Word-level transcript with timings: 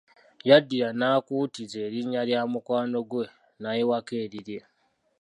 Yaddira 0.49 0.89
n’akuutiza 0.99 1.77
erinnya 1.87 2.21
lya 2.29 2.41
mukwano 2.51 2.99
gwe 3.09 3.25
naayiwako 3.61 4.13
erirye. 4.23 4.61